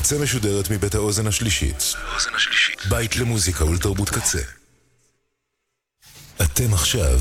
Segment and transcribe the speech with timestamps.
[0.00, 1.94] הקצה משודרת מבית האוזן השלישית.
[2.88, 4.38] בית למוזיקה ולתרבות קצה.
[6.42, 7.18] אתם עכשיו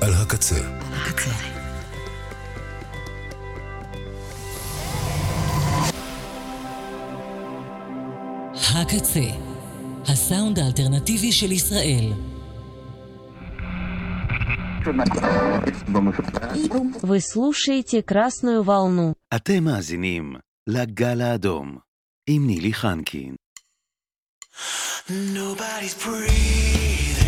[0.00, 0.60] על הקצה.
[0.92, 1.30] הקצה.
[8.74, 9.20] הקצה,
[10.08, 12.12] הסאונד האלטרנטיבי של ישראל.
[17.02, 19.12] Вы слушаете «Красную волну».
[19.34, 20.36] אתם מאזינים
[20.73, 21.77] לגל האדום
[22.27, 23.35] עם נילי חנקין.
[25.09, 27.20] Nobody's breathing.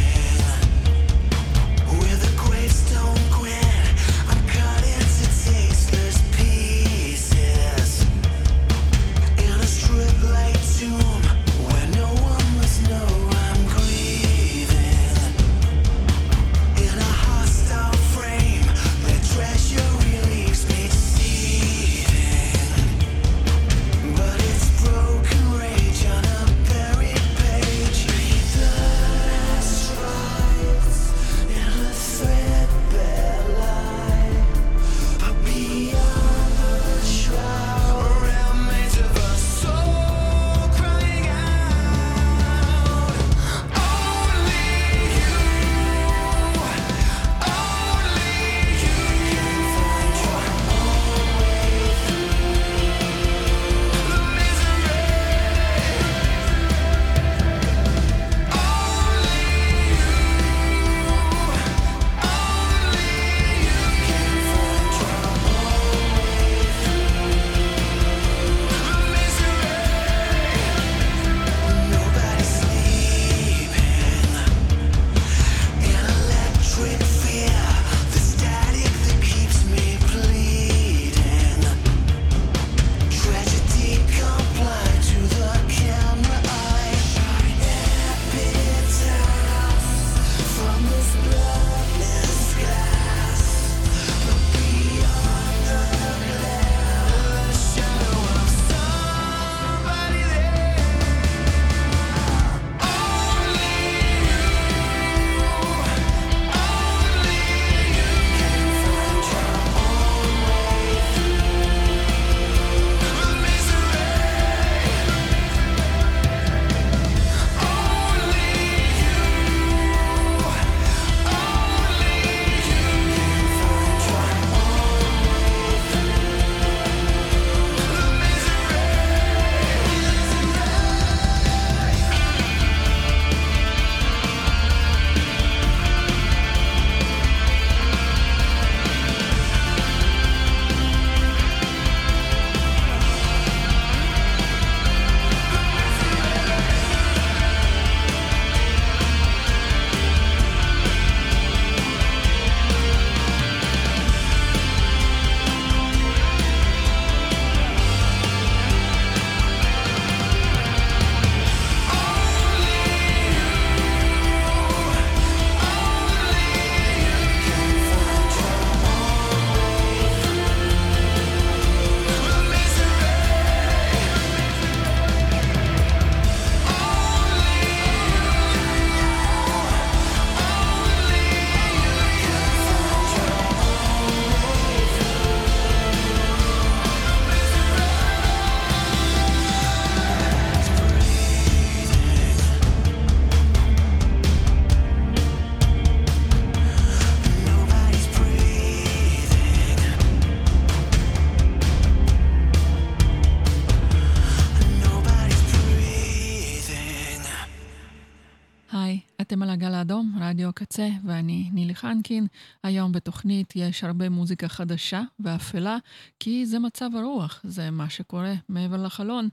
[211.14, 212.28] ואני נילי חנקין.
[212.64, 215.78] היום בתוכנית יש הרבה מוזיקה חדשה ואפלה,
[216.20, 219.30] כי זה מצב הרוח, זה מה שקורה מעבר לחלון.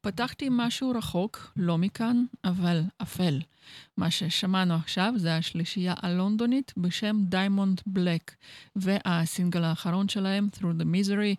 [0.00, 3.40] פתחתי משהו רחוק, לא מכאן, אבל אפל.
[4.00, 8.34] מה ששמענו עכשיו זה השלישייה הלונדונית בשם Diamond Black,
[8.76, 11.36] והסינגל האחרון שלהם, Through the Misery.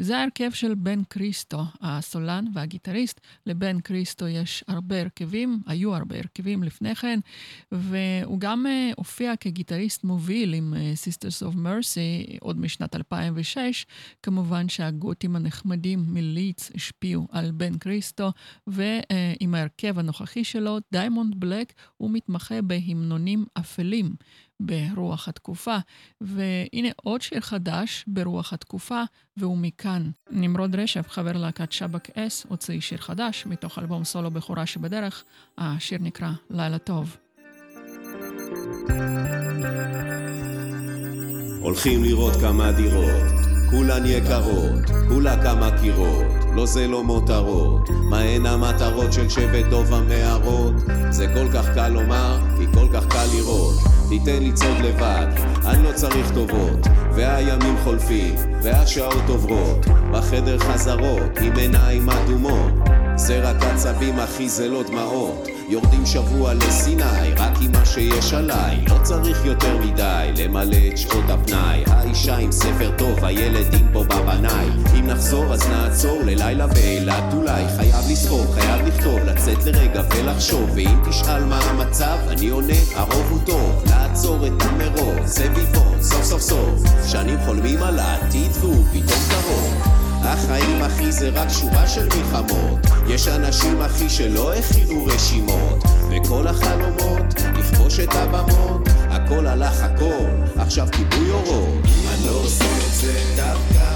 [0.00, 3.20] זה ההרכב של בן קריסטו, הסולן והגיטריסט.
[3.46, 7.20] לבן קריסטו יש הרבה הרכבים, היו הרבה הרכבים לפני כן,
[7.72, 13.86] והוא גם אה, הופיע כגיטריסט מוביל עם אה, Sisters of Mercy עוד משנת 2006.
[14.22, 18.32] כמובן שהגותים הנחמדים מלידס השפיעו על בן קריסטו.
[18.66, 24.14] ועם ההרכב הנוכחי שלו, Diamond Black, הוא מתמחה בהמנונים אפלים
[24.60, 25.76] ברוח התקופה.
[26.20, 29.02] והנה עוד שיר חדש ברוח התקופה,
[29.36, 30.10] והוא מכאן.
[30.30, 35.24] נמרוד רשף, חבר להקת שבק ס, הוציא שיר חדש מתוך אלבום סולו בכורה שבדרך.
[35.58, 37.16] השיר נקרא לילה טוב.
[41.60, 43.32] הולכים לראות כמה דירות,
[43.70, 50.74] כולן יקרות, כולה כמה קירות, לא זה לא מותרות, מהן המטרות של שבט דוב המערות?
[51.10, 53.74] זה כל כך קל לומר, כי כל כך קל לראות,
[54.08, 55.26] תיתן לצעוד לבד,
[55.66, 62.72] אני לא צריך טובות, והימים חולפים, והשעות עוברות, בחדר חזרות, עם עיניים אדומות,
[63.20, 65.48] זה רק עצבים אחי זה לא דמעות.
[65.68, 68.84] יורדים שבוע לסיני רק עם מה שיש עליי.
[68.88, 71.82] לא צריך יותר מדי למלא את שעות הפנאי.
[71.86, 74.66] האישה עם ספר טוב הילדים פה בבנאי
[74.98, 77.24] אם נחזור אז נעצור ללילה באילת.
[77.32, 80.70] אולי חייב לסחוב חייב לכתוב לצאת לרגע ולחשוב.
[80.74, 83.84] ואם תשאל מה המצב אני עונה הרוב הוא טוב.
[83.86, 86.82] לעצור את המרוב זה ביבון סוף סוף סוף.
[87.06, 89.89] שנים חולמים על העתיד והוא פתאום קרוב
[90.22, 92.78] החיים אחי זה רק שורה של מלחמות.
[93.08, 95.84] יש אנשים אחי שלא הכינו רשימות.
[96.10, 100.26] וכל החלומות לכבוש את הבמות הכל הלך הכל.
[100.56, 101.84] עכשיו כיבוי אורות.
[101.84, 103.90] אני לא עושה את זה דווקא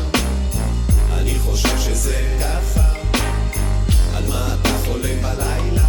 [1.18, 2.84] אני חושב שזה ככה.
[4.16, 5.88] על מה אתה חולם בלילה?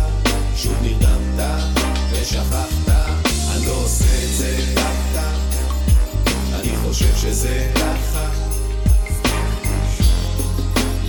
[0.56, 1.80] שוב נרדמת
[2.12, 2.70] ושכחת.
[3.56, 5.30] אני לא עושה את זה דווקא
[6.60, 8.45] אני חושב שזה ככה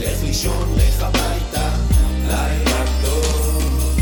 [0.06, 1.70] לך לישון, לך הביתה,
[2.26, 3.98] לילה טוב.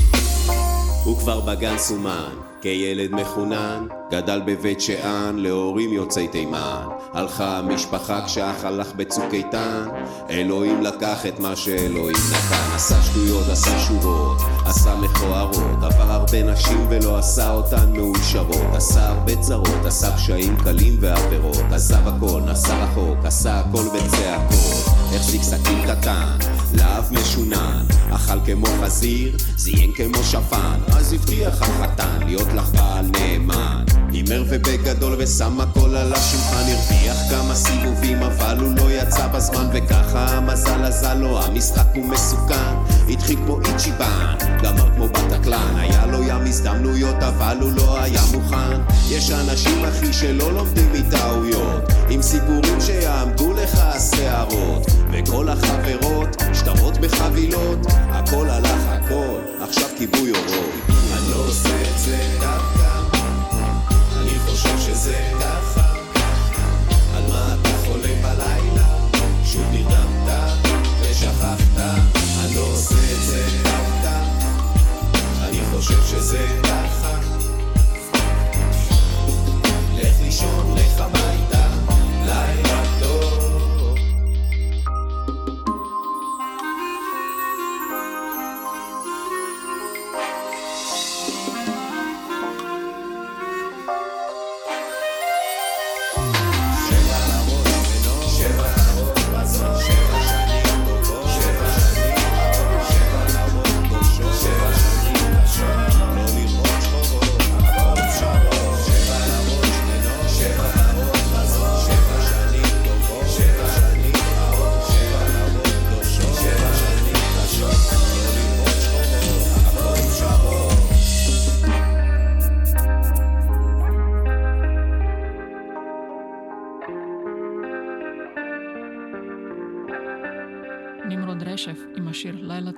[1.04, 2.32] הוא כבר בגן סומן,
[2.64, 6.86] כילד מחונן, גדל בבית שאן להורים יוצאי תימן.
[7.12, 9.84] הלכה המשפחה כשאח הלך בצוק איתן,
[10.30, 12.74] אלוהים לקח את מה שאלוהים נתן.
[12.74, 18.74] עשה שטויות, עשה שורות, עשה מכוערות, עבר הרבה נשים ולא עשה אותן מאושרות.
[18.74, 24.94] עשה הרבה צרות, עשה פשעים קלים ועבירות, עזב הכל, נסע רחוק, עשה הכל בצעקות.
[25.14, 26.36] החזיק סכין קטן,
[26.74, 27.84] להב משונן,
[28.46, 33.84] כמו חזיר, זיין כמו שפן, אז הבטיח החתן להיות לך בעל נאמן.
[34.12, 40.26] הימר ובגדול ושם הכל על השולחן, הרוויח כמה סיבובים אבל הוא לא יצא בזמן וככה
[40.26, 46.46] המזל עזל לו, המשחק הוא מסוכן, התחיל כמו איצ'יבן, גמר כמו בטקלן, היה לו ים
[46.46, 48.80] הזדמנויות אבל הוא לא היה מוכן.
[49.10, 57.78] יש אנשים אחי שלא לומדים מטעויות, עם סיפורים שיעמדו לך השערות, וכל החברות שטרות בחבילות,
[57.90, 60.70] הכל הלך הכל, עכשיו כיבוי אורות.
[60.88, 63.16] אני לא עושה את זה דווקא,
[64.20, 65.80] אני חושב שזה ככה.
[67.16, 68.88] על מה אתה חולם בלילה?
[69.44, 70.68] שוב נרדמת
[71.00, 72.13] ושכחת.
[72.84, 74.20] עושה את זה דווקא,
[75.42, 77.18] אני חושב שזה ככה.
[79.94, 81.23] לך לישון, לך הביתה,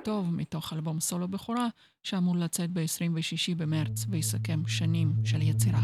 [0.07, 1.67] טוב מתוך אלבום סולו בכורה
[2.03, 5.81] שאמור לצאת ב-26 במרץ ויסכם שנים של יצירה.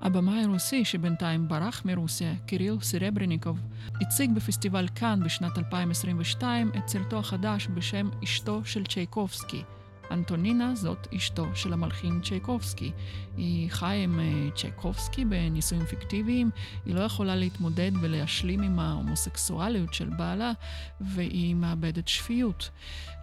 [0.00, 3.60] הבמאי הרוסי שבינתיים ברח מרוסיה, קיריל סרברניקוב,
[4.00, 9.62] הציג בפסטיבל כאן בשנת 2022 את סרטו החדש בשם אשתו של צ'ייקובסקי.
[10.10, 12.92] אנטונינה זאת אשתו של המלחין צ'ייקובסקי.
[13.36, 16.50] היא חיה עם אה, צ'ייקובסקי בנישואים פיקטיביים,
[16.84, 20.52] היא לא יכולה להתמודד ולהשלים עם ההומוסקסואליות של בעלה,
[21.00, 22.70] והיא מאבדת שפיות.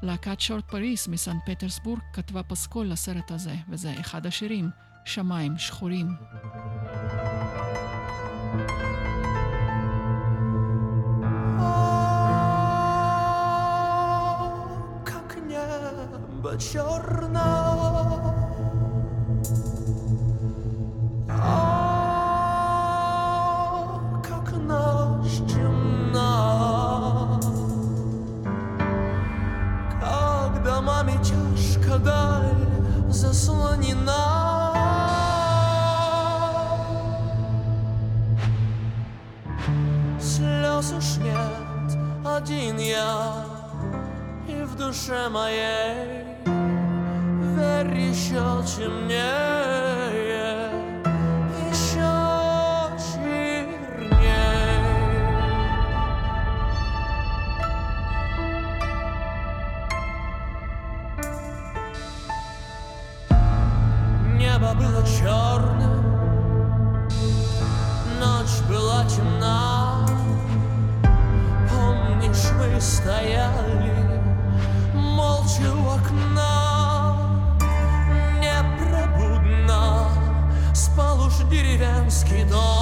[0.04, 4.70] להקת שורט פריס מסן פטרסבורג כתבה פסקול לסרט הזה, וזה אחד השירים,
[5.06, 6.08] שמיים שחורים.
[8.58, 8.95] thank you
[16.56, 18.34] до чорного.
[24.24, 27.40] Как ночь темна,
[30.00, 34.36] как домами чашка даль заслонена.
[40.20, 43.46] слез уж нет, один я
[44.48, 46.25] И в душе моей
[47.56, 48.34] еще
[48.66, 49.22] темнее
[51.70, 52.12] Еще
[53.00, 53.68] черней
[64.38, 66.04] Небо было черным,
[68.20, 70.06] ночь была темна.
[71.70, 74.05] Помнишь, мы стояли
[82.16, 82.75] скидал.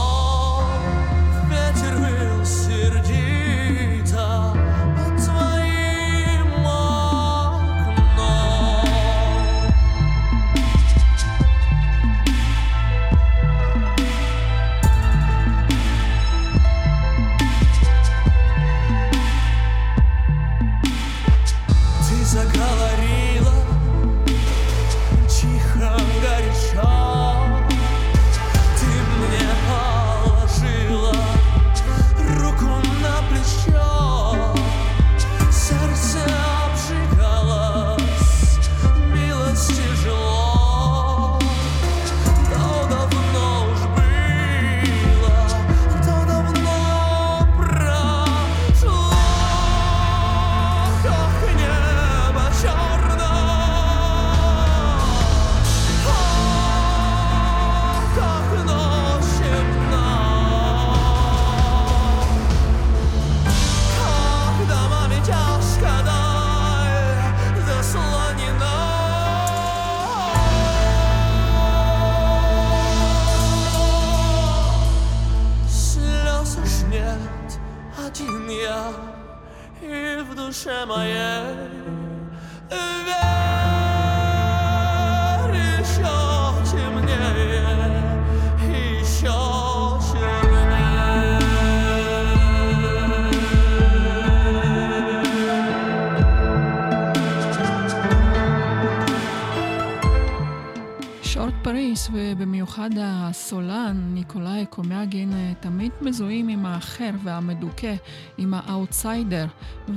[101.93, 107.95] פריס, ובמיוחד הסולן ניקולאי קומיאגין, אה, תמיד מזוהים עם האחר והמדוכא,
[108.37, 109.45] עם האאוטסיידר,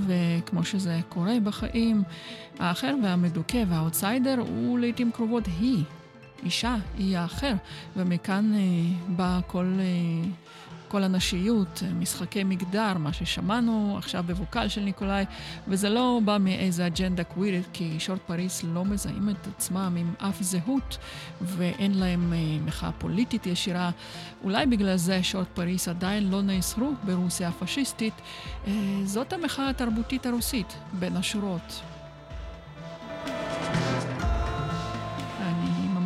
[0.07, 2.03] וכמו שזה קורה בחיים,
[2.59, 5.85] האחר והמדוכא והאאוטסיידר הוא לעיתים קרובות היא.
[6.45, 7.53] אישה היא האחר,
[7.97, 8.61] ומכאן אה,
[9.09, 10.29] בא כל, אה,
[10.89, 15.25] כל הנשיות, משחקי מגדר, מה ששמענו עכשיו ב vocal של ניקולאי,
[15.69, 20.99] וזה לא בא מאיזה אג'נדה קווירית, כי Shortparis לא מזהים את עצמם עם אף זהות,
[21.41, 23.91] ואין להם אה, מחאה פוליטית ישירה.
[24.45, 28.15] אולי בגלל זה Shortparis עדיין לא נאסרו ברוסיה הפשיסטית.
[28.67, 28.73] אה,
[29.05, 31.83] זאת המחאה התרבותית הרוסית, בין השורות.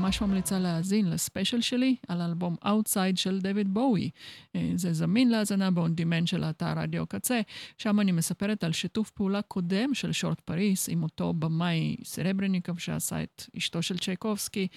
[0.00, 4.10] ממש ממליצה להאזין לספיישל שלי על האלבום Outside של דויד בואי.
[4.56, 7.40] אה, זה זמין להאזנה ב-on demand של האתר רדיו קצה.
[7.78, 13.44] שם אני מספרת על שיתוף פעולה קודם של Shortparis עם אותו במאי סרברניקוב שעשה את
[13.56, 14.68] אשתו של צ'ייקובסקי.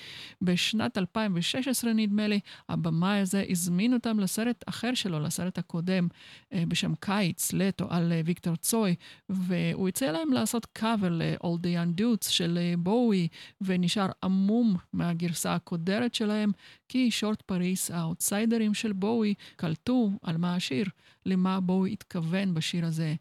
[0.41, 2.39] בשנת 2016 נדמה לי,
[2.69, 6.07] הבמאי הזה הזמין אותם לסרט אחר שלו, לסרט הקודם
[6.53, 8.95] אה, בשם קיץ, לטו, על אה, ויקטור צוי,
[9.29, 13.27] והוא הציע להם לעשות קאבר ל-All the Young Dudes של בואי,
[13.61, 14.75] ונשאר המום
[15.13, 16.51] מהגרסה הקודרת שלהם,
[16.89, 20.85] כי Shortparis, האאוטסיידרים של בואי, קלטו על מה השיר,
[21.25, 23.15] למה בואי התכוון בשיר הזה,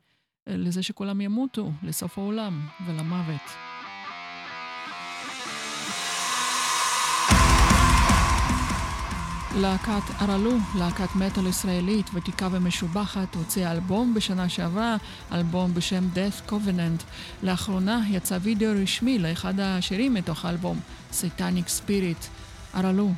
[0.46, 3.71] לזה שכולם ימותו, לסוף העולם ולמוות.
[9.56, 14.96] להקת ארלו, להקת מטאל ישראלית ותיקה ומשובחת, הוציאה אלבום בשנה שעברה,
[15.32, 17.02] אלבום בשם Death Covenant.
[17.42, 20.80] לאחרונה יצא וידאו רשמי לאחד השירים מתוך האלבום,
[21.12, 22.26] Satanic Spirit.
[22.74, 23.12] ארלו,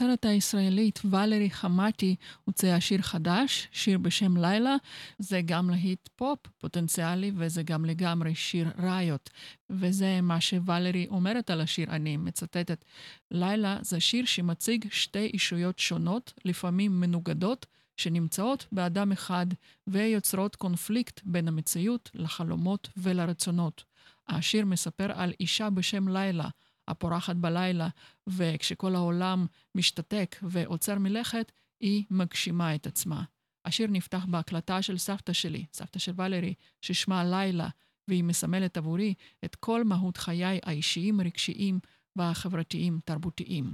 [0.00, 4.76] הזמרת והיוצרת הישראלית ולרי חמאטי הוציאה שיר חדש, שיר בשם לילה.
[5.18, 9.30] זה גם להיט פופ פוטנציאלי וזה גם לגמרי שיר ראיות.
[9.70, 12.84] וזה מה שוולרי אומרת על השיר, אני מצטטת.
[13.30, 19.46] לילה זה שיר שמציג שתי אישויות שונות, לפעמים מנוגדות, שנמצאות באדם אחד
[19.86, 23.84] ויוצרות קונפליקט בין המציאות לחלומות ולרצונות.
[24.28, 26.48] השיר מספר על אישה בשם לילה,
[26.90, 27.88] הפורחת בלילה,
[28.26, 33.22] וכשכל העולם משתתק ועוצר מלכת, היא מגשימה את עצמה.
[33.64, 37.68] השיר נפתח בהקלטה של סבתא שלי, סבתא של ולרי, ששמה לילה,
[38.08, 41.78] והיא מסמלת עבורי את כל מהות חיי האישיים, רגשיים
[42.16, 43.64] והחברתיים, תרבותיים.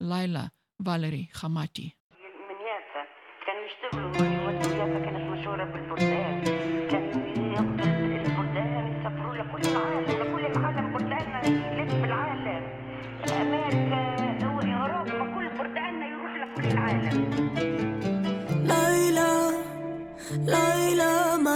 [0.00, 0.44] לילה,
[0.86, 1.90] ולרי, חמתי.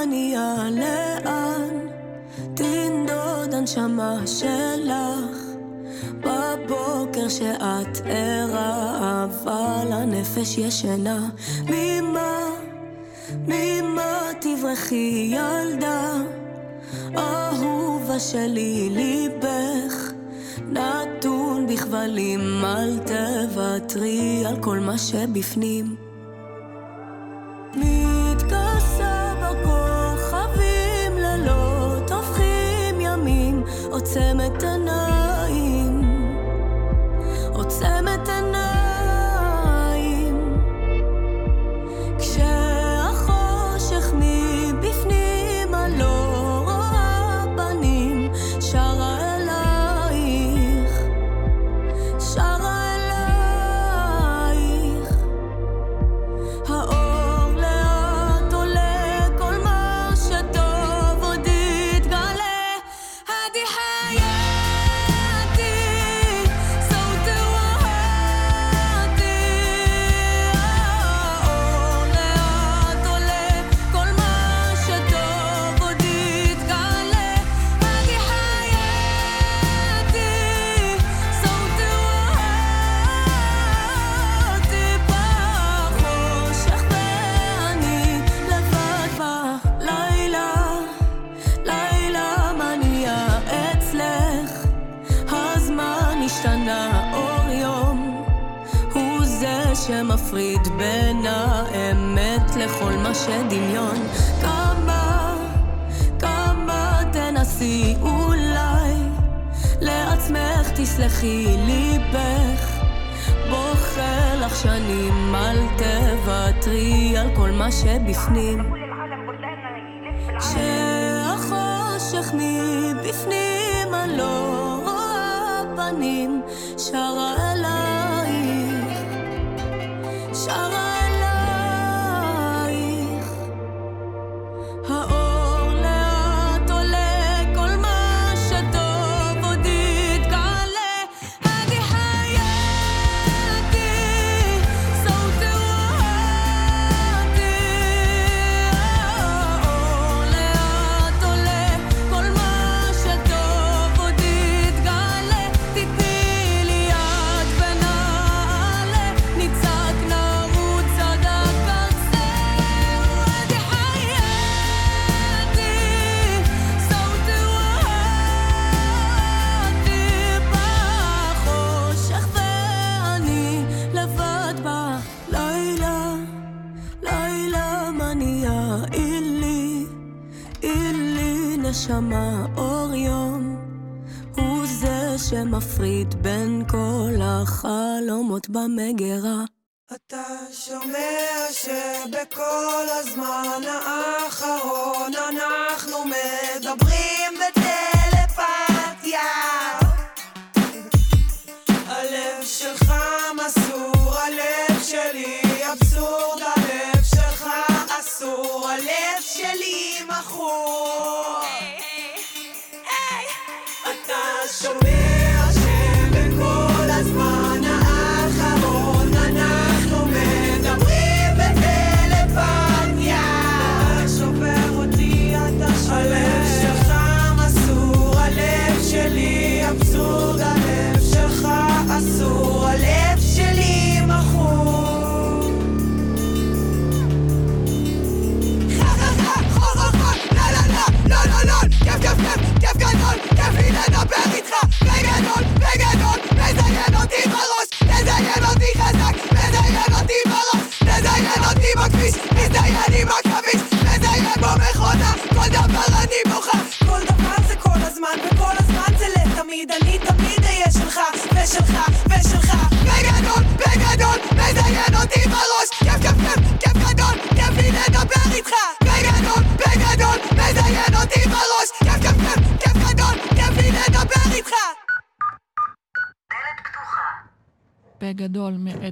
[0.08, 1.88] נהיה לאן?
[2.54, 5.48] תנדוד הנשמה שלך
[6.20, 11.28] בבוקר שאת ערה, אבל הנפש ישנה.
[11.64, 12.40] ממה,
[13.46, 16.12] ממה תברחי ילדה?
[17.16, 20.12] אהובה שלי, ליבך
[20.68, 25.96] נתון בכבלים, אל תוותרי על כל מה שבפנים.
[27.74, 29.17] מתכסה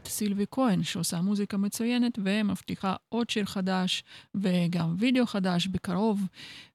[0.06, 6.22] מאת סילבי כהן, שעושה מוזיקה מצוינת ומבטיחה עוד שיר חדש וגם וידאו חדש בקרוב.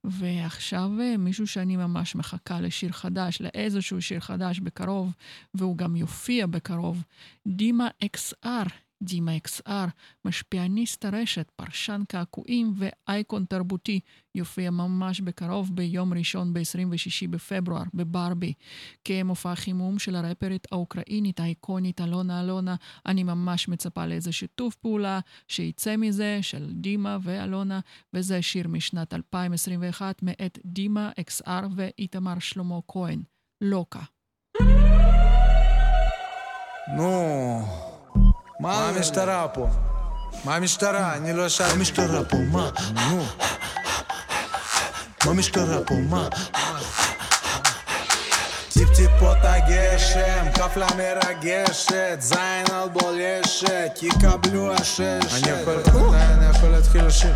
[0.03, 5.11] ועכשיו אה, מישהו שאני ממש מחכה לשיר חדש, לאיזשהו שיר חדש בקרוב,
[5.53, 7.03] והוא גם יופיע בקרוב,
[7.47, 8.69] דימה XR.
[9.01, 9.89] דימה XR,
[10.25, 13.99] משפיעניסט הרשת, פרשן קעקועים ואייקון תרבותי,
[14.35, 18.53] יופיע ממש בקרוב ביום ראשון ב-26 בפברואר בברבי.
[19.05, 25.97] כמופע חימום של הרפרית האוקראינית האיקונית אלונה אלונה, אני ממש מצפה לאיזה שיתוף פעולה שיצא
[25.97, 27.79] מזה של דימה ואלונה,
[28.13, 33.21] וזה שיר משנת 2021 מאת דימה XR ואיתמר שלמה כהן,
[33.61, 34.01] לוקה.
[36.97, 37.90] נו,
[38.61, 39.67] מה המשטרה פה?
[40.45, 41.13] מה המשטרה?
[41.13, 41.73] אני לא שאלתי.
[41.73, 42.37] מה המשטרה פה?
[42.37, 42.69] מה?
[42.93, 43.25] נו.
[45.25, 45.93] מה המשטרה פה?
[46.09, 46.27] מה?
[48.73, 54.99] טיפ-טיפות הגשם, קפלה מרגשת, זין על בולשת, יקבלו השש.
[55.33, 55.81] אני יכול,
[56.55, 57.33] יכול להתחיל לשיר.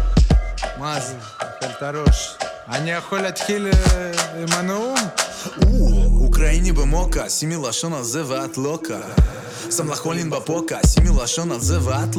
[0.78, 1.16] מה זה?
[1.42, 2.36] אוכל את הראש.
[2.70, 4.12] אני יכול להתחיל אה,
[4.42, 4.96] עם הנאום?
[6.22, 9.00] אוקראיני במוקה, שימי לשון על זה ואת לוקה.
[9.90, 12.16] לך קולין בפוקה, שימי לשון על זה ואת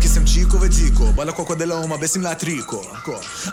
[0.00, 0.08] לוקה.
[0.08, 2.82] כיסם צ'יקו ודיקו, בלקוקו דה לאומה בשמלה טריקו.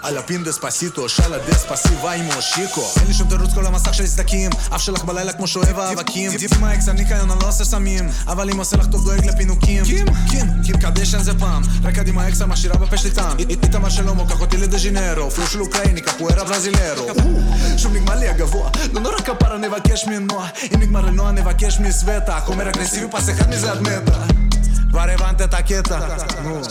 [0.01, 2.91] על הפין דספסיטו, שאלה דספסיבה עם מושיקו.
[2.99, 6.31] אין לי שום תירוץ כל המסך של סדקים, אף שלך בלילה כמו שואב האבקים.
[6.57, 9.83] עם האקס, אני קיון, אני לא עושה סמים, אבל אם עושה לך טוב דואג לפינוקים.
[9.83, 10.05] קים?
[10.29, 13.37] קים, קים קדשן זה פעם, רק קדימה האקס המשאירה בפה שלי טעם.
[13.39, 17.07] איתמר שלמה, קח אותי לדה ז'ינרו, פלו של אוקראיני, קפוארה ברזילרו.
[17.77, 22.69] שוב נגמר לי הגבוה, לא נורא כפרה נבקש מנועה, אם נגמר לנועה נבקש מסווטה, חומר
[22.69, 24.46] אגרסיבי פס אחד מזה עד מתה.
[25.47, 25.99] את הקטע,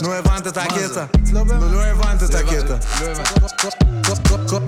[0.02, 2.76] נו הבנת את הקטע, לא הבנת את הקטע.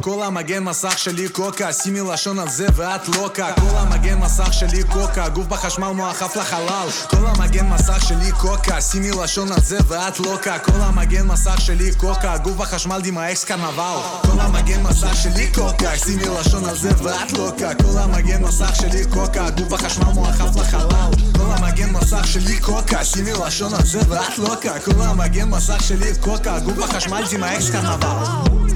[0.00, 3.52] כל המגן מסך שלי קוקה, שימי לשון על זה ואת לוקה.
[3.52, 6.88] כל המגן מסך שלי קוקה, גוף בחשמל מוח עף לחלל.
[7.10, 10.58] כל המגן מסך שלי קוקה, שימי לשון על זה ואת לוקה.
[10.58, 13.96] כל המגן מסך שלי קוקה, גוף בחשמל דימה אקס קרנבל.
[14.22, 17.74] כל המגן מסך שלי קוקה, שימי לשון על זה ואת לוקה.
[17.74, 21.10] כל המגן מסך שלי קוקה, גוף בחשמל מוח עף לחלל.
[21.36, 24.80] כל המגן מסך שלי קוקה, שימי לשון על זה ואת לוקה.
[24.80, 28.67] כל המגן מסך שלי קוקה, גוף בחשמל דימה אקס קרנבל.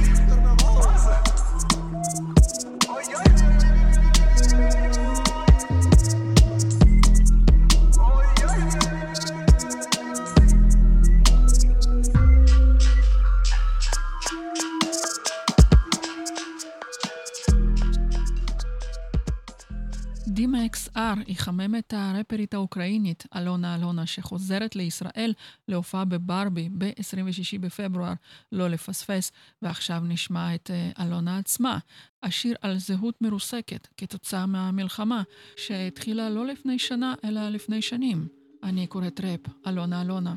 [21.11, 25.33] XR יחמם את הרפרית האוקראינית אלונה אלונה, שחוזרת לישראל
[25.67, 28.13] להופעה בברבי ב-26 בפברואר,
[28.51, 31.77] לא לפספס, ועכשיו נשמע את אה, אלונה עצמה.
[32.23, 35.23] השיר על זהות מרוסקת כתוצאה מהמלחמה,
[35.55, 38.27] שהתחילה לא לפני שנה, אלא לפני שנים.
[38.63, 40.35] אני קוראת ראפ, אלונה אלונה.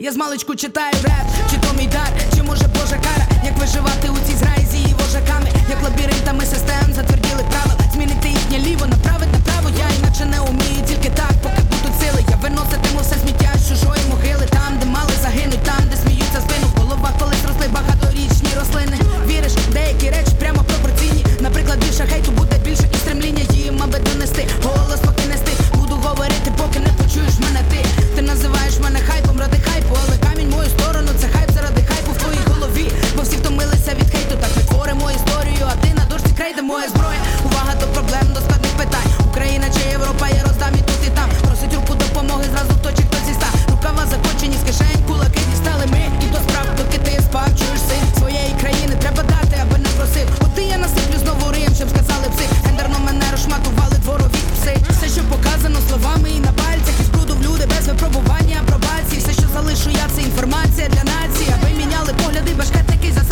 [0.00, 4.08] Я з маличку читаю реп, чи то мій дар, чи може Божа кара, як виживати
[4.08, 9.33] у цій зграї з її вожаками, як лабіринтами систем затверділи правил, Змінити їхнє ліво, направить
[9.33, 12.21] направо, я інакше не умію, тільки так, поки будуть сили.
[12.29, 16.67] Я виноситиму все сміття з чужої могили, там, де мали загинуть, там, де сміються спину.
[16.75, 18.97] В колись росли багаторічні рослини.
[19.27, 21.25] Віриш, деякі речі прямо пропорційні.
[21.41, 24.47] Наприклад, більше хейту буде більше і стремління їм, аби донести.
[24.63, 27.79] Голос поки нести, буду говорити, поки не почуєш мене ти.
[28.15, 32.17] Ти називаєш мене хайпом ради хайпу, але камінь мою сторону це хайп заради хайпу в
[32.17, 32.91] твоїй голові.
[33.15, 36.61] Бо всі втомилися від хейту, так ми творимо історію, а ти на дошці край, де
[36.61, 39.09] моя зброя, увага до проблем, до складних питань.
[39.29, 41.29] Україна чи Європа, я роздам і тут, і там.
[41.45, 43.49] Просить руку допомоги, зразу точить хтось зіста.
[43.71, 46.01] Рукава закочені, з кишень, кулаки дістали ми.
[46.23, 50.27] І до справ, доки ти спав, чуєш син своєї країни треба дати, аби не просив.
[50.45, 52.45] От я насиплю знову рим, щоб сказали пси.
[52.67, 54.73] Гендерно мене розшматували дворові пси.
[54.95, 59.17] Все, що показано словами і на пальцях, і спруду в люди без випробування, апробації.
[59.21, 63.26] Все, що залишу я, це інформація для нації, аби міняли погляди, башкетники за.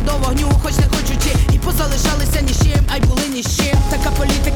[0.00, 3.56] до вогню, хоч не хочучи, і позалишалися ні з чим, а й були ні з
[3.56, 3.76] чим.
[3.90, 4.55] Така політика.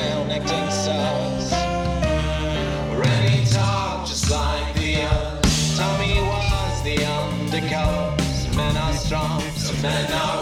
[0.00, 1.52] Down, acting sus.
[3.00, 5.78] Rennie talked just like the others.
[5.78, 8.22] Tommy was the undercover.
[8.40, 10.37] Some men are strong, some men are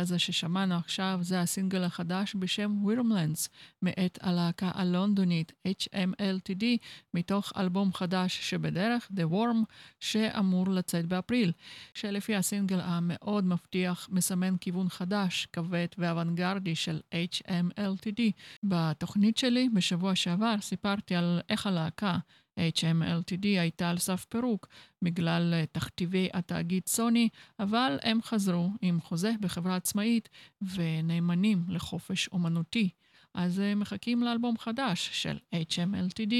[0.00, 3.48] הזה ששמענו עכשיו זה הסינגל החדש בשם וירמלנדס,
[3.82, 6.64] מאת הלהקה הלונדונית HMLTD,
[7.14, 9.64] מתוך אלבום חדש שבדרך, The Worm,
[10.00, 11.52] שאמור לצאת באפריל,
[11.94, 18.20] שלפי הסינגל המאוד מבטיח מסמן כיוון חדש, כבד ואוונגרדי של HMLTD.
[18.62, 22.18] בתוכנית שלי בשבוע שעבר סיפרתי על איך הלהקה
[22.76, 24.68] HMLTD הייתה על סף פירוק
[25.02, 30.28] בגלל אה, תכתיבי התאגיד סוני, אבל הם חזרו עם חוזה בחברה עצמאית
[30.74, 32.90] ונאמנים לחופש אומנותי.
[33.34, 36.34] אז אה, מחכים לאלבום חדש של HMLTD,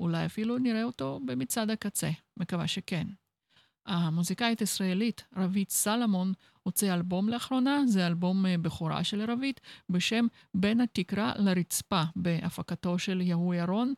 [0.00, 3.06] אולי אפילו נראה אותו במצעד הקצה, מקווה שכן.
[3.86, 6.32] המוזיקאית ישראלית רבית סלמון
[6.62, 9.60] הוציאה אלבום לאחרונה, זה אלבום אה, בכורה של רבית
[9.90, 13.94] בשם בין התקרה לרצפה, בהפקתו של יהוא ירון.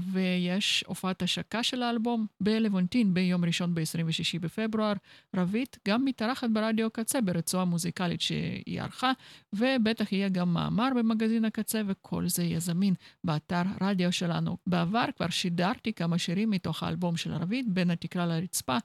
[0.00, 4.92] ויש הופעת השקה של האלבום בלוונטין ביום ראשון ב-26 בפברואר.
[5.36, 9.12] רבית גם מתארחת ברדיו קצה ברצועה מוזיקלית שהיא ערכה,
[9.52, 14.56] ובטח יהיה גם מאמר במגזין הקצה, וכל זה יהיה זמין באתר רדיו שלנו.
[14.66, 18.76] בעבר כבר שידרתי כמה שירים מתוך האלבום של רבית, בין התקרה לרצפה,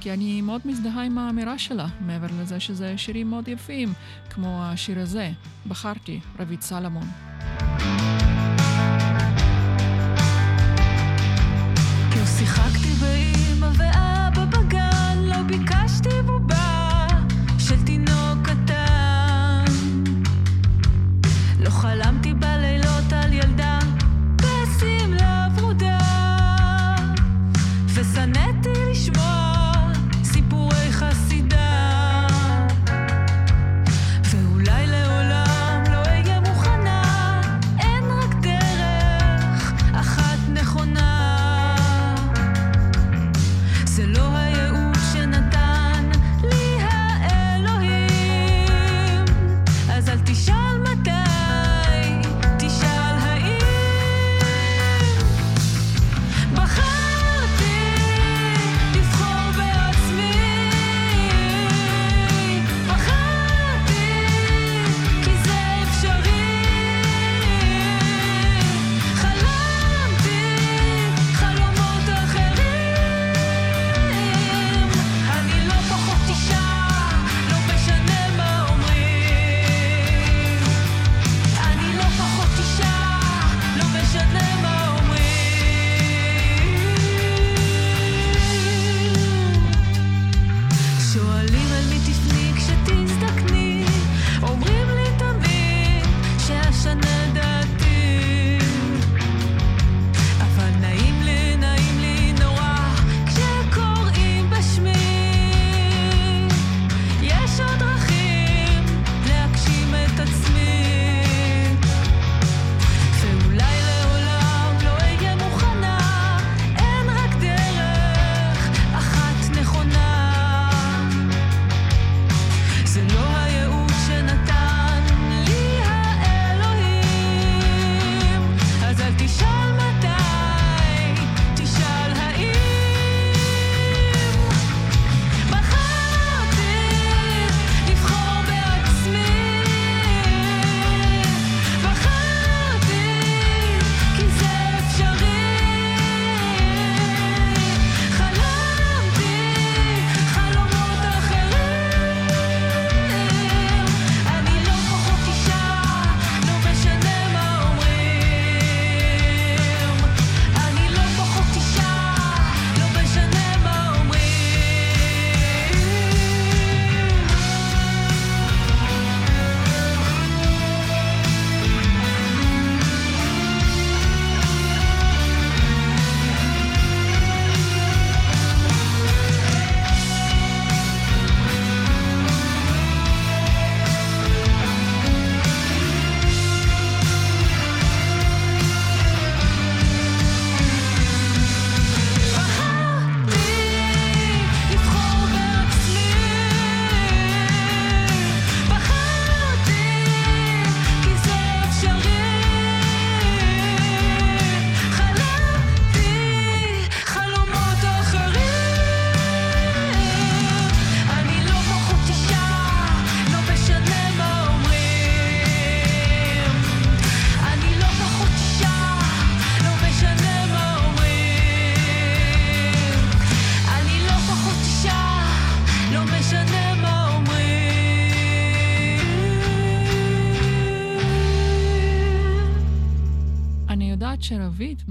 [0.00, 3.88] כי אני מאוד מזדהה עם האמירה שלה, מעבר לזה שזה שירים מאוד יפים,
[4.30, 5.30] כמו השיר הזה,
[5.68, 7.06] בחרתי, רבית סלמון.
[7.44, 7.93] שיחקתי
[12.40, 12.83] באמא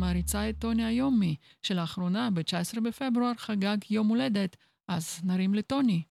[0.04, 4.56] מעריצה את טוני היומי, שלאחרונה, ב-19 בפברואר, חגג יום הולדת,
[4.88, 6.04] אז נרים לטוני.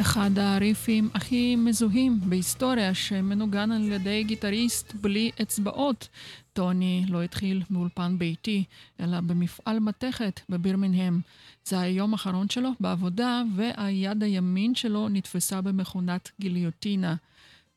[0.00, 6.08] אחד הריפים הכי מזוהים בהיסטוריה שמנוגן על ידי גיטריסט בלי אצבעות.
[6.52, 8.64] טוני לא התחיל באולפן ביתי,
[9.00, 11.20] אלא במפעל מתכת בבירמינהם.
[11.64, 17.14] זה היום האחרון שלו בעבודה, והיד הימין שלו נתפסה במכונת גיליוטינה.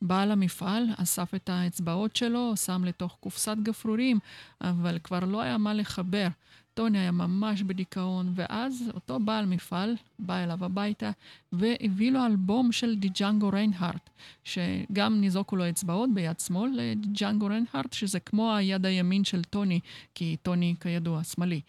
[0.01, 4.19] בעל המפעל אסף את האצבעות שלו, שם לתוך קופסת גפרורים,
[4.61, 6.28] אבל כבר לא היה מה לחבר.
[6.74, 11.11] טוני היה ממש בדיכאון, ואז אותו בעל מפעל בא אליו הביתה
[11.54, 14.10] והביא לו אלבום של דיג'אנגו ריינהארט,
[14.43, 19.80] שגם ניזוקו לו אצבעות ביד שמאל לדיג'אנגו ריינהארט, שזה כמו היד הימין של טוני,
[20.16, 21.62] כי טוני כידוע שמאלי.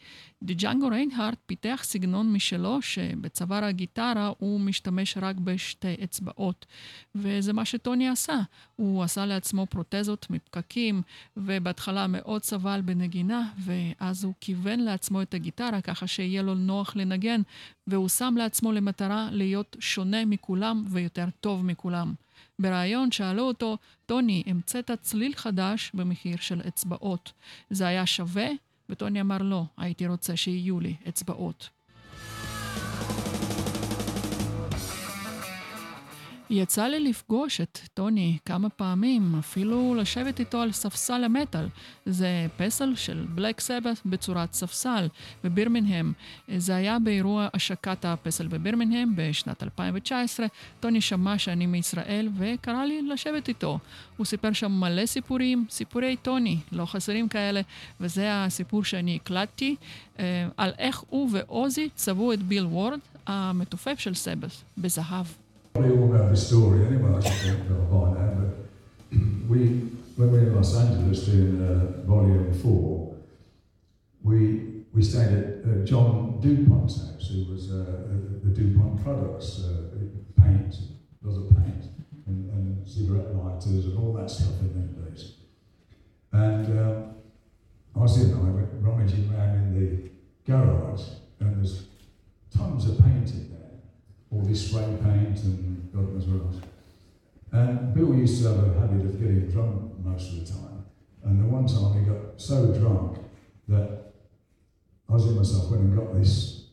[0.42, 6.66] דיג'אנגו ריינהארט פיתח סגנון משלו, שבצוואר הגיטרה הוא משתמש רק בשתי אצבעות.
[7.14, 8.40] וזה מה שטוני עשה.
[8.76, 11.02] הוא עשה לעצמו פרוטזות מפקקים,
[11.36, 17.40] ובהתחלה מאוד סבל בנגינה, ואז הוא כיוון לעצמו את הגיטרה ככה שיהיה לו נוח לנגן,
[17.86, 22.14] והוא שם לעצמו למטרה להיות שונה מכולם ויותר טוב מכולם.
[22.58, 27.32] בריאיון שאלו אותו, טוני, המצאת צליל חדש במחיר של אצבעות.
[27.70, 28.48] זה היה שווה?
[28.88, 31.68] וטוני אמר לא, הייתי רוצה שיהיו לי אצבעות.
[36.50, 41.66] יצא לי לפגוש את טוני כמה פעמים, אפילו לשבת איתו על ספסל המטאל.
[42.06, 45.08] זה פסל של בלק סבת בצורת ספסל
[45.44, 46.12] בבירמינהם.
[46.56, 50.46] זה היה באירוע השקת הפסל בבירמינהם בשנת 2019.
[50.80, 53.78] טוני שמע שאני מישראל וקרא לי לשבת איתו.
[54.16, 57.60] הוא סיפר שם מלא סיפורים, סיפורי טוני, לא חסרים כאלה,
[58.00, 59.76] וזה הסיפור שאני הקלטתי
[60.18, 65.43] אה, על איך הוא ועוזי צבעו את ביל וורד, המתופף של סבת, בזהב.
[65.74, 69.18] Probably all know the story anyway, I should think by now, but
[69.48, 69.58] we,
[70.14, 73.16] when we were in Los Angeles doing uh, Volume 4,
[74.22, 78.04] we, we stayed at uh, John DuPont's house, who was uh,
[78.44, 79.98] the DuPont products, uh,
[80.40, 80.76] paint,
[81.22, 81.86] lots of paint,
[82.28, 85.32] and, and cigarette lighters and all that stuff in them days.
[86.30, 87.14] And um,
[87.96, 90.10] Ozzy and I went rummaging around in the
[90.46, 91.02] garage,
[91.40, 91.86] and there's
[92.56, 93.63] tons of paint in there
[94.34, 96.62] all this spray paint and God knows what else.
[97.52, 100.84] And Bill used to have a habit of getting drunk most of the time.
[101.22, 103.18] And the one time he got so drunk
[103.68, 104.12] that
[105.08, 106.64] I was in myself went and got this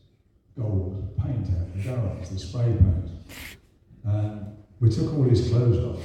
[0.58, 3.10] gold paint out of the garage, this spray paint.
[4.04, 6.02] And we took all his clothes off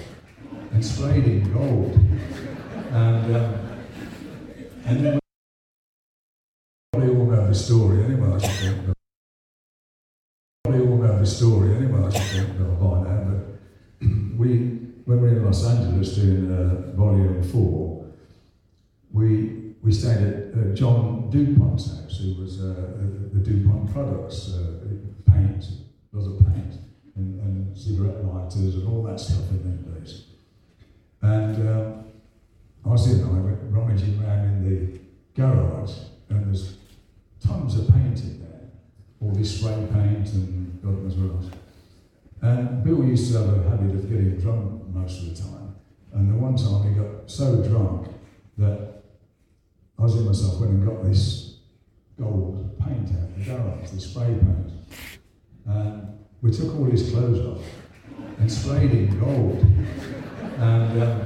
[0.71, 1.93] and sprayed him gold.
[2.91, 3.55] And, um,
[4.85, 5.19] and then
[6.93, 8.97] we all know the story anyway, I should think.
[11.27, 14.07] Story anyway, I should think, by now, but
[14.37, 14.47] we,
[15.03, 18.05] when we were in Los Angeles doing uh, Volume 4,
[19.11, 22.97] we, we stayed at uh, John DuPont's house, who was uh,
[23.33, 24.87] the DuPont products, uh,
[25.29, 25.65] paint,
[26.13, 26.75] lots of paint,
[27.17, 30.27] and, and cigarette lighters and all that stuff in them days.
[31.21, 32.05] And um,
[32.85, 34.99] Ozzy and I went rummaging around in the
[35.35, 35.93] garage,
[36.29, 36.77] and there's
[37.45, 38.46] tons of paint in there
[39.21, 41.53] all this spray paint and God knows what else.
[42.41, 45.75] And Bill used to have a habit of getting drunk most of the time.
[46.13, 48.09] And the one time he got so drunk
[48.57, 49.03] that
[49.97, 51.57] I was in myself went and got this
[52.19, 54.71] gold paint out of the garage, this spray paint.
[55.65, 57.65] And we took all his clothes off
[58.39, 59.59] and sprayed him gold.
[60.59, 61.21] And, um,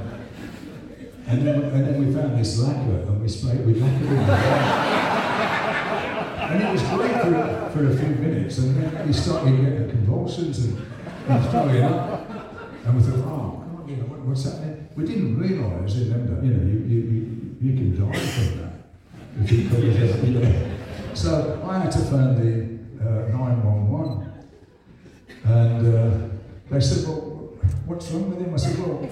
[1.26, 5.11] and, then, and then we found this lacquer and we sprayed, we lacquered him.
[6.50, 10.64] And it was great for, for a few minutes, and then he started getting convulsions
[10.64, 10.86] and,
[11.28, 12.30] and throwing up.
[12.84, 14.88] And we thought, oh, on, you know, what, what's happening?
[14.96, 16.04] We didn't realise that,
[16.42, 18.72] you know, you, you, you, you can die from that.
[19.42, 20.70] If you cause that, you know.
[21.14, 22.72] So I had to phone the
[23.02, 24.32] uh, 911.
[25.44, 26.28] And uh,
[26.70, 28.54] they said, well, what's wrong with him?
[28.54, 29.08] I said, well,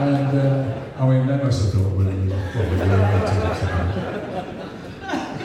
[0.00, 2.34] And uh, I mean, they must have thought, well, doing to
[3.44, 3.60] us.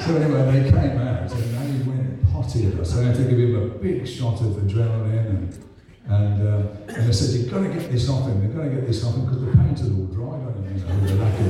[0.06, 2.88] So anyway, they came out and they went potty at us.
[2.94, 5.66] So I had to give him a big shot of adrenaline and
[6.08, 8.70] and, uh, and they said, you've got to get this off him, you've got to
[8.70, 11.16] get this off him because the paint had all dried on him, you know, the
[11.16, 11.48] lack of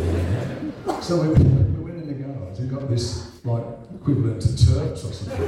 [0.97, 1.03] it.
[1.03, 5.12] So we we went in the garage and got this, like, equivalent to turps or
[5.12, 5.41] something.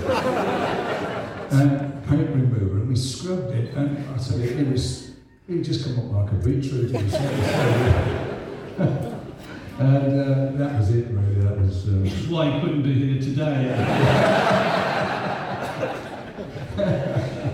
[1.51, 5.11] and paint remover, and we scrubbed it, and I you, it was,
[5.47, 6.93] it just come up like a beetroot.
[6.93, 7.19] It was so-
[9.79, 11.35] and uh, that was it, really.
[11.41, 11.85] That was.
[11.85, 13.75] Which is why he couldn't be here today.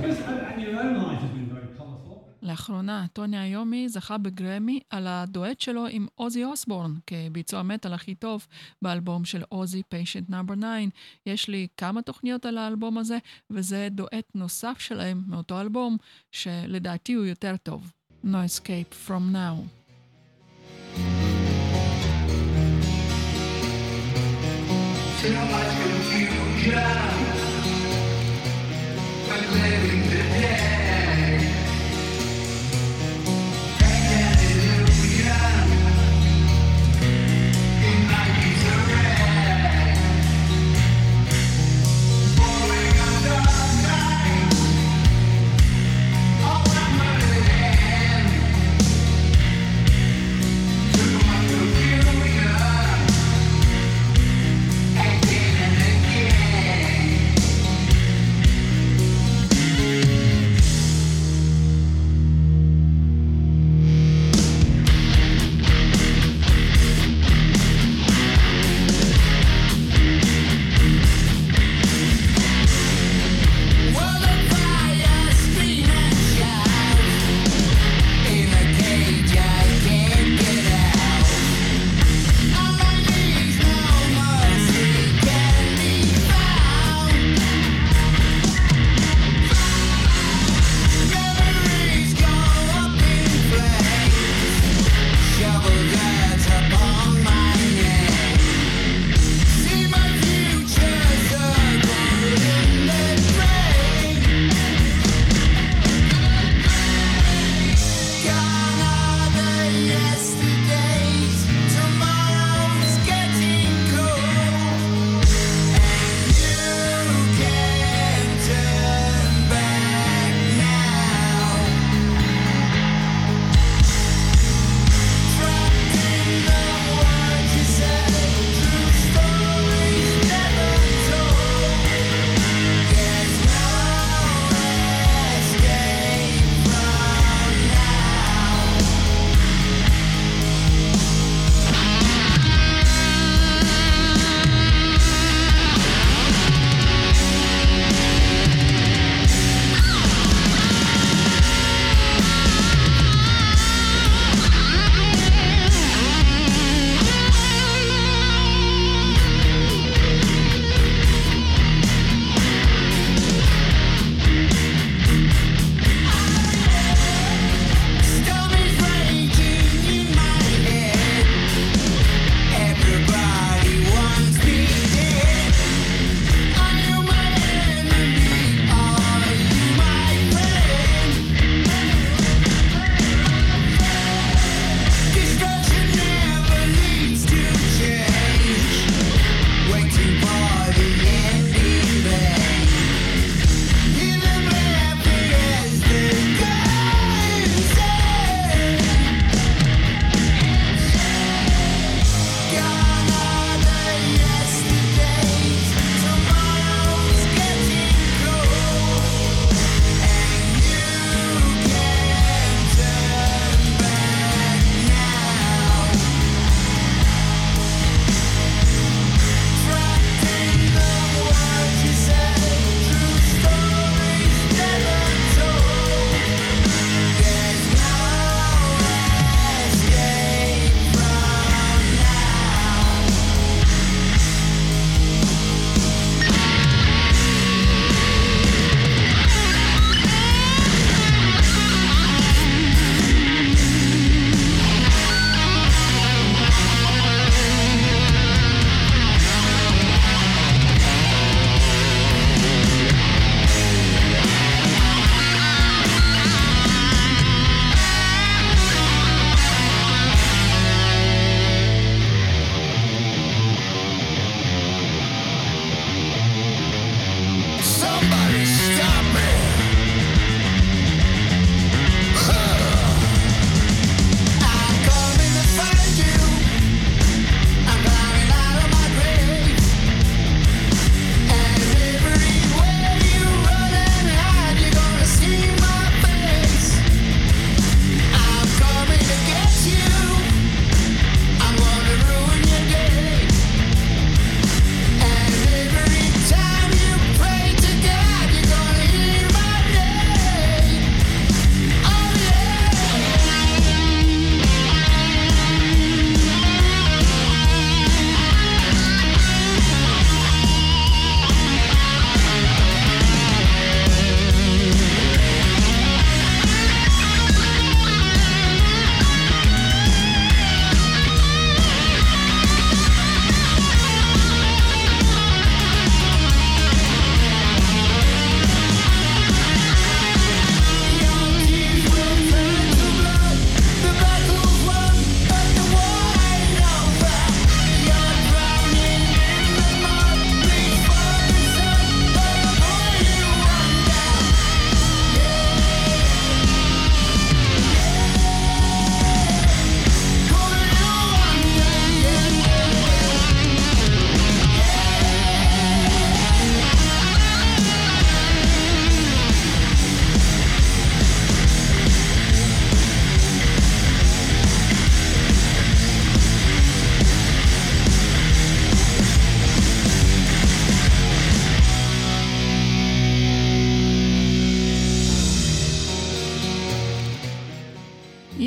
[2.43, 8.47] לאחרונה, טוני איומי זכה בגרמי על הדואט שלו עם עוזי אוסבורן כביצוע מטאל הכי טוב
[8.81, 10.67] באלבום של עוזי, פיישנט נאמבר 9.
[11.25, 13.17] יש לי כמה תוכניות על האלבום הזה,
[13.49, 15.97] וזה דואט נוסף שלהם מאותו אלבום,
[16.31, 17.91] שלדעתי הוא יותר טוב.
[18.25, 19.55] No Escape From Now.
[26.63, 27.02] Too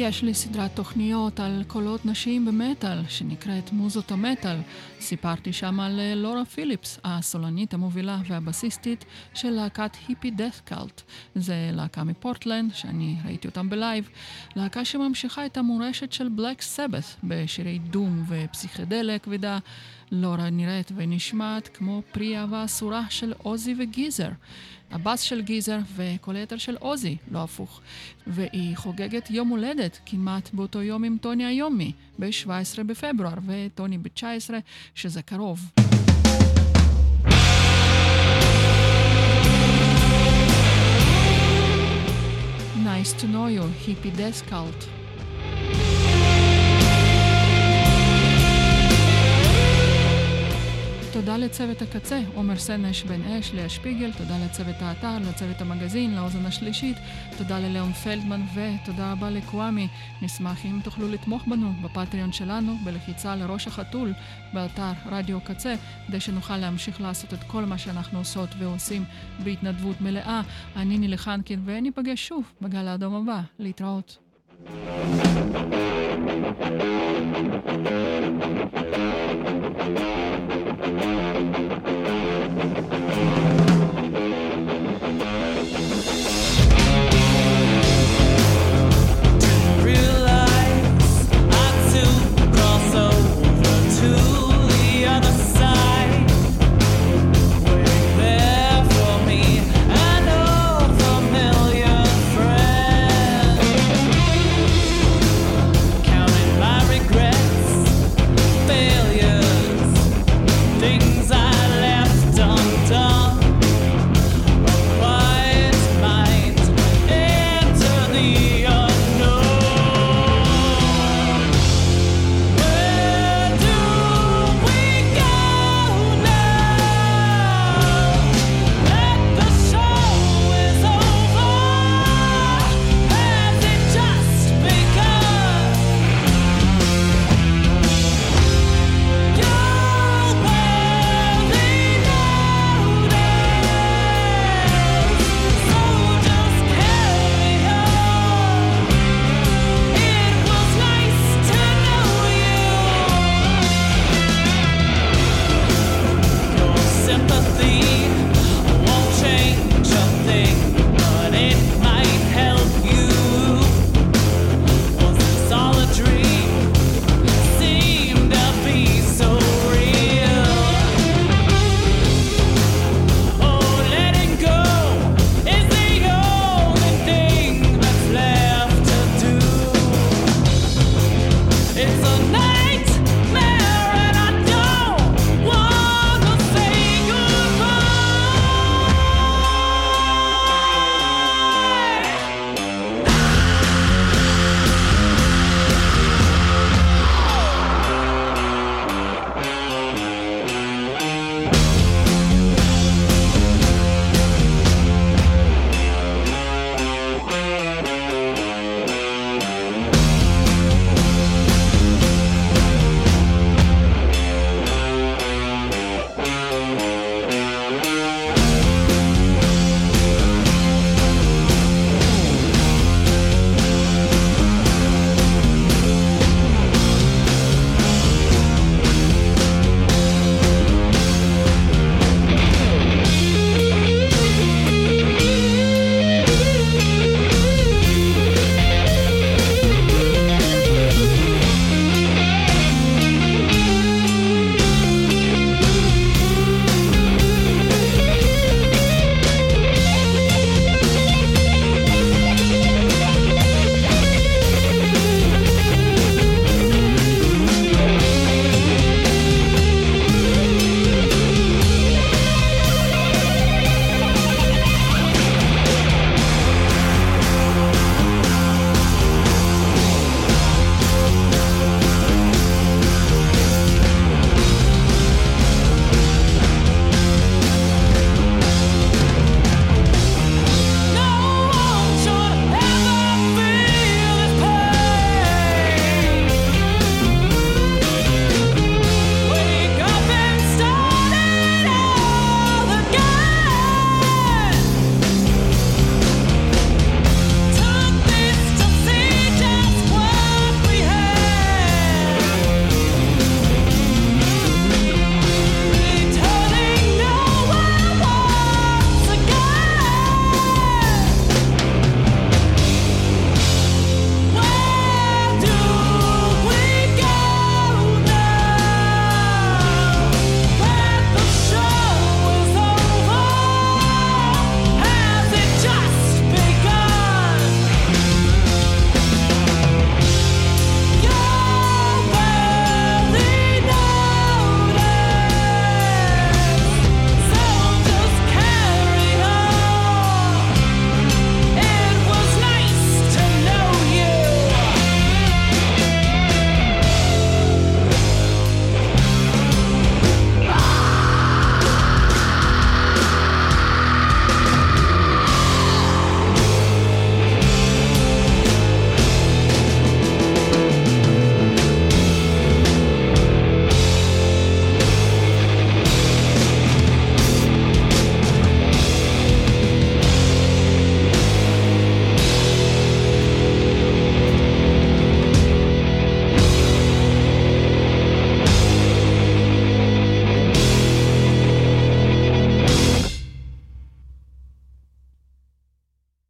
[0.08, 4.56] יש לי סדרת תוכניות על קולות נשיים במטאל, שנקראת מוזות המטאל.
[5.00, 9.04] סיפרתי שם על אה, לורה פיליפס, הסולנית המובילה והבסיסטית
[9.34, 11.02] של להקת Hippie Death Cult.
[11.34, 14.08] זה להקה מפורטלנד, שאני ראיתי אותם בלייב.
[14.56, 19.58] להקה שממשיכה את המורשת של Black Sabbath בשירי doom ופסיכדליה כבדה.
[20.12, 24.28] לורה נראית ונשמעת כמו פרי אהבה אסורה של אוזי וגיזר.
[24.90, 27.80] הבאס של גיזר וכל היתר של אוזי, לא הפוך.
[28.26, 34.50] והיא חוגגת יום הולדת כמעט באותו יום עם טוני היומי, ב-17 בפברואר, וטוני ב-19,
[34.94, 35.70] שזה קרוב.
[42.84, 44.80] Nice to know you, hippie death cult.
[51.16, 56.46] תודה לצוות הקצה, עומר סנש, בן אש, לאה שפיגל, תודה לצוות האתר, לצוות המגזין, לאוזן
[56.46, 56.96] השלישית,
[57.38, 59.88] תודה לליאון פלדמן ותודה רבה לקוואמי.
[60.22, 64.12] נשמח אם תוכלו לתמוך בנו בפטריון שלנו בלחיצה לראש החתול
[64.52, 65.74] באתר רדיו קצה,
[66.08, 69.04] כדי שנוכל להמשיך לעשות את כל מה שאנחנו עושות ועושים
[69.44, 70.40] בהתנדבות מלאה.
[70.76, 73.40] אני נילי חנקין וניפגש שוב בגל האדום הבא.
[73.58, 74.25] להתראות.
[74.66, 75.70] Thank
[83.60, 83.65] you.